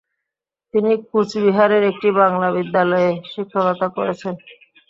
[0.73, 4.33] তিনি কুচবিহারের একটি বাংলা বিদ্যালয়ে শিক্ষকতা করেছেন।